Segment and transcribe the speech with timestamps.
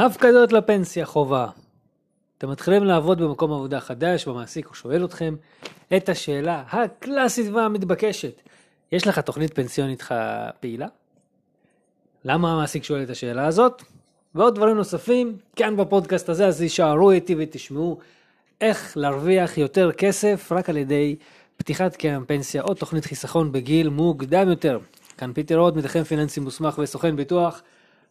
[0.00, 1.46] הפקדות לפנסיה חובה.
[2.38, 5.34] אתם מתחילים לעבוד במקום עבודה חדש, והמעסיק הוא שואל אתכם
[5.96, 8.40] את השאלה הקלאסית והמתבקשת,
[8.92, 10.02] יש לך תוכנית פנסיונית
[10.60, 10.86] פעילה?
[12.24, 13.82] למה המעסיק שואל את השאלה הזאת?
[14.34, 17.98] ועוד דברים נוספים, כאן בפודקאסט הזה, אז יישארו איתי ותשמעו
[18.60, 21.16] איך להרוויח יותר כסף רק על ידי
[21.56, 24.78] פתיחת קרן פנסיה או תוכנית חיסכון בגיל מוקדם יותר.
[25.16, 27.62] כאן פיטר עוד, מתכן פיננסי מוסמך וסוכן ביטוח.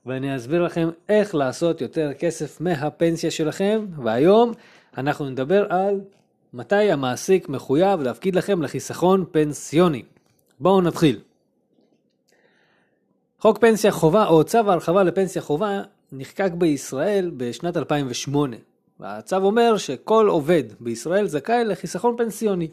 [0.08, 4.52] ואני אסביר לכם איך לעשות יותר כסף מהפנסיה שלכם, והיום
[4.98, 6.02] אנחנו נדבר על
[6.54, 10.04] מתי המעסיק מחויב להפקיד לכם לחיסכון פנסיוני.
[10.60, 11.20] בואו נתחיל.
[13.40, 18.58] חוק פנסיה חובה או צו ההרחבה לפנסיה חובה נחקק בישראל בשנת 2008.
[19.00, 22.68] והצו אומר שכל עובד בישראל זכאי לחיסכון פנסיוני.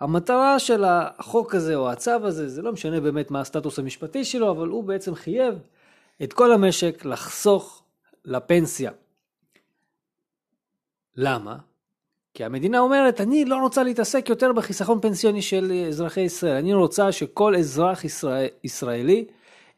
[0.00, 4.50] המטרה של החוק הזה או הצו הזה, זה לא משנה באמת מה הסטטוס המשפטי שלו,
[4.50, 5.54] אבל הוא בעצם חייב
[6.22, 7.82] את כל המשק לחסוך
[8.24, 8.90] לפנסיה.
[11.16, 11.56] למה?
[12.34, 17.12] כי המדינה אומרת, אני לא רוצה להתעסק יותר בחיסכון פנסיוני של אזרחי ישראל, אני רוצה
[17.12, 19.24] שכל אזרח ישראל, ישראלי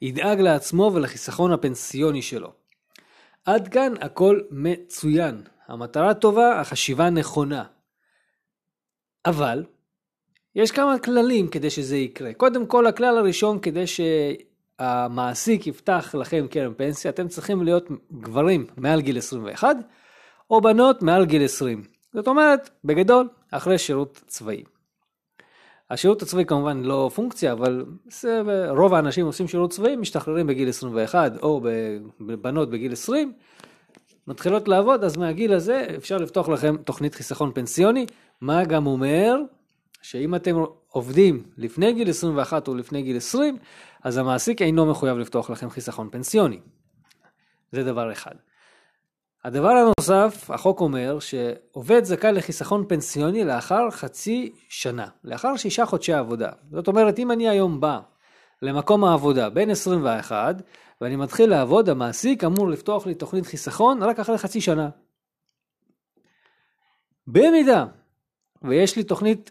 [0.02, 2.52] ידאג לעצמו ולחיסכון הפנסיוני שלו.
[3.44, 7.64] עד כאן הכל מצוין, המטרה טובה, החשיבה נכונה.
[9.26, 9.64] אבל,
[10.54, 12.34] יש כמה כללים כדי שזה יקרה.
[12.34, 14.00] קודם כל, הכלל הראשון כדי ש...
[14.82, 17.88] המעסיק יפתח לכם קרן פנסיה, אתם צריכים להיות
[18.20, 19.76] גברים מעל גיל 21,
[20.50, 21.84] או בנות מעל גיל 20.
[22.14, 24.62] זאת אומרת, בגדול, אחרי שירות צבאי.
[25.90, 27.84] השירות הצבאי כמובן לא פונקציה, אבל
[28.68, 31.60] רוב האנשים עושים שירות צבאי, משתחררים בגיל 21 או
[32.20, 33.32] בבנות בגיל 20,
[34.26, 38.06] מתחילות לעבוד, אז מהגיל הזה אפשר לפתוח לכם תוכנית חיסכון פנסיוני,
[38.40, 39.36] מה גם אומר
[40.02, 40.56] שאם אתם
[40.88, 43.56] עובדים לפני גיל 21 או לפני גיל 20,
[44.04, 46.60] אז המעסיק אינו מחויב לפתוח לכם חיסכון פנסיוני.
[47.72, 48.34] זה דבר אחד.
[49.44, 56.50] הדבר הנוסף, החוק אומר שעובד זכאי לחיסכון פנסיוני לאחר חצי שנה, לאחר שישה חודשי עבודה.
[56.70, 58.00] זאת אומרת, אם אני היום בא
[58.62, 60.62] למקום העבודה בין 21
[61.00, 64.88] ואני מתחיל לעבוד, המעסיק אמור לפתוח לי תוכנית חיסכון רק אחרי חצי שנה.
[67.26, 67.86] במידה
[68.62, 69.50] ויש לי תוכנית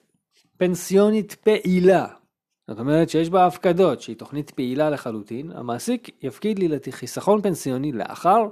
[0.58, 2.08] פנסיונית פעילה,
[2.72, 8.44] זאת אומרת שיש בה הפקדות שהיא תוכנית פעילה לחלוטין, המעסיק יפקיד לי לחיסכון פנסיוני לאחר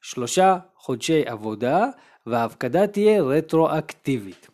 [0.00, 1.86] שלושה חודשי עבודה
[2.26, 4.48] וההפקדה תהיה רטרואקטיבית.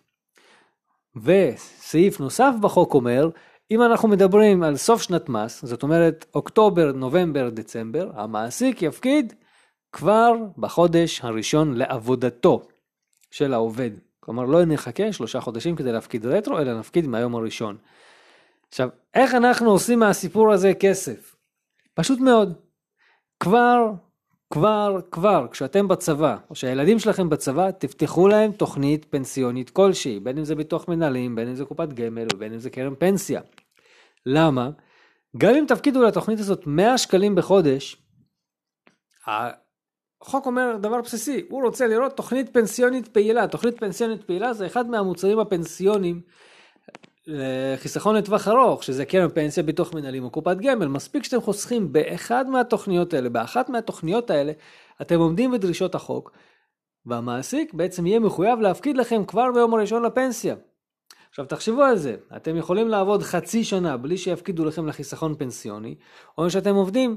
[1.17, 3.29] וסעיף נוסף בחוק אומר,
[3.71, 9.33] אם אנחנו מדברים על סוף שנת מס, זאת אומרת אוקטובר, נובמבר, דצמבר, המעסיק יפקיד
[9.93, 12.63] כבר בחודש הראשון לעבודתו
[13.31, 13.91] של העובד.
[14.21, 17.77] כלומר לא נחכה שלושה חודשים כדי להפקיד רטרו, אלא נפקיד מהיום הראשון.
[18.73, 21.37] עכשיו, איך אנחנו עושים מהסיפור הזה כסף?
[21.95, 22.55] פשוט מאוד.
[23.41, 23.91] כבר,
[24.53, 30.45] כבר, כבר, כשאתם בצבא, או שהילדים שלכם בצבא, תפתחו להם תוכנית פנסיונית כלשהי, בין אם
[30.45, 33.41] זה ביטוח מנהלים, בין אם זה קופת גמל, ובין אם זה קרן פנסיה.
[34.27, 34.71] למה?
[35.37, 38.03] גם אם תפקידו לתוכנית הזאת 100 שקלים בחודש,
[40.23, 43.49] החוק אומר דבר בסיסי, הוא רוצה לראות תוכנית פנסיונית פעילה.
[43.49, 46.21] תוכנית פנסיונית פעילה זה אחד מהמוצרים הפנסיוניים
[47.27, 50.87] לחיסכון לטווח ארוך, שזה קרן פנסיה, ביטוח מנהלים או קופת גמל.
[50.87, 54.53] מספיק שאתם חוסכים באחד מהתוכניות האלה, באחת מהתוכניות האלה,
[55.03, 56.33] אתם עומדים בדרישות החוק,
[57.07, 60.55] והמעסיק בעצם יהיה מחויב להפקיד לכם כבר ביום הראשון לפנסיה.
[61.31, 65.95] עכשיו תחשבו על זה, אתם יכולים לעבוד חצי שנה בלי שיפקידו לכם לחיסכון פנסיוני,
[66.39, 67.17] או שאתם עובדים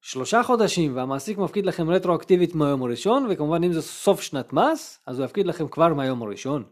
[0.00, 5.18] שלושה חודשים והמעסיק מפקיד לכם רטרואקטיבית מהיום הראשון, וכמובן אם זה סוף שנת מס, אז
[5.18, 6.64] הוא יפקיד לכם כבר מהיום הראשון.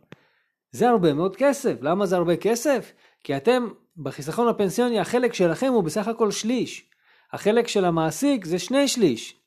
[0.73, 1.75] זה הרבה מאוד כסף.
[1.81, 2.93] למה זה הרבה כסף?
[3.25, 6.91] כי אתם, בחיסכון הפנסיוני, החלק שלכם הוא בסך הכל שליש.
[7.33, 9.41] החלק של המעסיק זה שני שליש.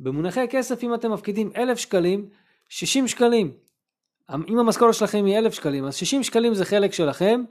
[0.00, 2.28] במונחי כסף, אם אתם מפקידים אלף שקלים,
[2.68, 3.52] 60 שקלים.
[4.48, 7.42] אם המשכורת שלכם היא אלף שקלים, אז 60 שקלים זה חלק שלכם,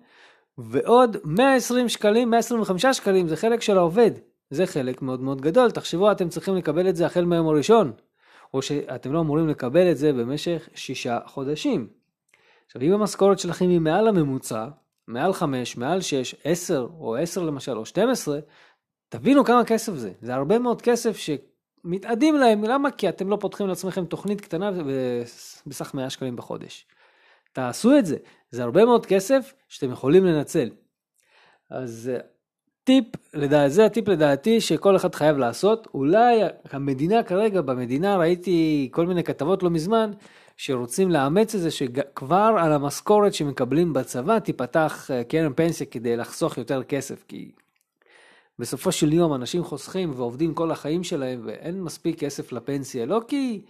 [0.58, 4.12] ועוד 120 שקלים, 125 שקלים זה חלק של העובד.
[4.50, 5.72] זה חלק מאוד מאוד גדול.
[5.72, 7.92] תחשבו, אתם צריכים לקבל את זה החל מהיום הראשון,
[8.54, 12.01] או שאתם לא אמורים לקבל את זה במשך שישה חודשים.
[12.72, 14.68] עכשיו, אם המשכורת שלכם היא מעל הממוצע,
[15.08, 18.40] מעל 5, מעל 6, 10 או 10 למשל, או 12,
[19.10, 20.12] תבינו כמה כסף זה.
[20.22, 22.92] זה הרבה מאוד כסף שמתאדים להם, למה?
[22.92, 24.72] כי אתם לא פותחים לעצמכם תוכנית קטנה
[25.66, 26.86] בסך 100 שקלים בחודש.
[27.54, 28.18] תעשו את זה,
[28.52, 30.70] זה הרבה מאוד כסף שאתם יכולים לנצל.
[31.70, 32.12] אז
[32.84, 35.88] טיפ, לדעת, זה הטיפ לדעתי שכל אחד חייב לעשות.
[35.94, 36.42] אולי
[36.72, 40.12] המדינה כרגע, במדינה ראיתי כל מיני כתבות לא מזמן,
[40.58, 46.58] שרוצים לאמץ את זה שכבר על המשכורת שמקבלים בצבא תיפתח אה, קרן פנסיה כדי לחסוך
[46.58, 47.52] יותר כסף, כי
[48.60, 53.62] בסופו של יום אנשים חוסכים ועובדים כל החיים שלהם ואין מספיק כסף לפנסיה, לא כי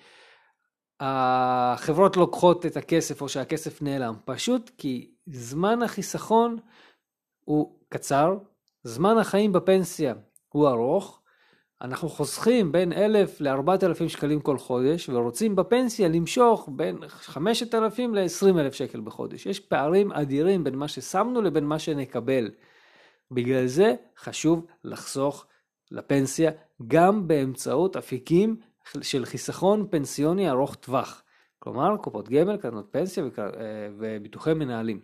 [1.00, 6.58] החברות לוקחות את הכסף או שהכסף נעלם, פשוט כי זמן החיסכון
[7.46, 8.38] הוא קצר,
[8.84, 10.14] זמן החיים בפנסיה
[10.50, 11.21] הוא ארוך,
[11.82, 19.00] אנחנו חוסכים בין 1,000 ל-4,000 שקלים כל חודש ורוצים בפנסיה למשוך בין 5,000 ל-20,000 שקל
[19.00, 19.46] בחודש.
[19.46, 22.52] יש פערים אדירים בין מה ששמנו לבין מה שנקבל.
[23.32, 25.46] בגלל זה חשוב לחסוך
[25.92, 26.52] לפנסיה
[26.88, 28.56] גם באמצעות אפיקים
[29.02, 31.24] של חיסכון פנסיוני ארוך טווח.
[31.60, 33.50] כלומר, קופות גמל, קרנות פנסיה אה,
[33.98, 35.00] וביטוחי מנהלים.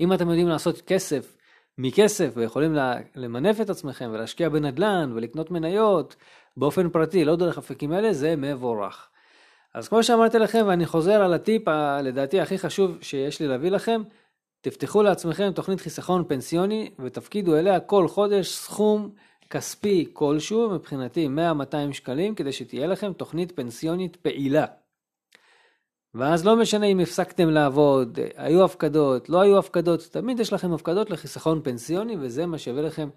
[0.00, 1.36] אם אתם יודעים לעשות כסף
[1.78, 2.76] מכסף ויכולים
[3.14, 6.16] למנף את עצמכם ולהשקיע בנדל"ן ולקנות מניות
[6.56, 9.08] באופן פרטי, לא דרך אפיקים אלה, זה מבורך.
[9.74, 11.62] אז כמו שאמרתי לכם, ואני חוזר על הטיפ,
[12.02, 14.02] לדעתי הכי חשוב שיש לי להביא לכם,
[14.60, 19.10] תפתחו לעצמכם תוכנית חיסכון פנסיוני ותפקידו אליה כל חודש סכום
[19.50, 21.28] כספי כלשהו, מבחינתי
[21.90, 24.64] 100-200 שקלים, כדי שתהיה לכם תוכנית פנסיונית פעילה.
[26.14, 31.10] ואז לא משנה אם הפסקתם לעבוד, היו הפקדות, לא היו הפקדות, תמיד יש לכם הפקדות
[31.10, 33.08] לחיסכון פנסיוני וזה מה שיביא לכם,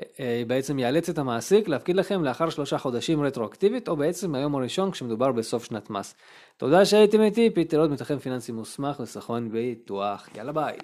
[0.00, 4.54] אה, אה, בעצם יאלץ את המעסיק להפקיד לכם לאחר שלושה חודשים רטרואקטיבית או בעצם מהיום
[4.54, 6.14] הראשון כשמדובר בסוף שנת מס.
[6.56, 10.76] תודה שהייתם איתי, פיטר עוד מתכן פיננסי מוסמך לחיסכון ביטוח, יאללה ביי.